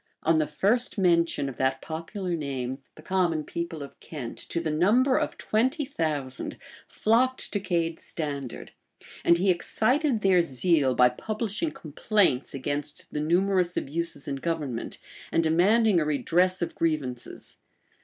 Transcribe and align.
[*] 0.15 0.23
On 0.23 0.39
the 0.39 0.47
first 0.47 0.97
mention 0.97 1.47
of 1.47 1.57
that 1.57 1.79
popular 1.79 2.35
name, 2.35 2.79
the 2.95 3.03
common 3.03 3.43
people 3.43 3.83
of 3.83 3.99
Kent, 3.99 4.35
to 4.49 4.59
the 4.59 4.71
number 4.71 5.15
of 5.19 5.37
twenty 5.37 5.85
thousand, 5.85 6.57
flocked 6.87 7.51
to 7.53 7.59
Cade's 7.59 8.01
standard; 8.01 8.71
and 9.23 9.37
he 9.37 9.51
excited 9.51 10.21
their 10.21 10.41
zeal 10.41 10.95
by 10.95 11.07
publishing 11.09 11.69
complaints 11.71 12.55
against 12.55 13.13
the 13.13 13.21
numerous 13.21 13.77
abuses 13.77 14.27
in 14.27 14.37
government, 14.37 14.97
and 15.31 15.43
demanding 15.43 15.99
a 15.99 16.05
redress 16.05 16.63
of 16.63 16.73
grievances. 16.73 17.57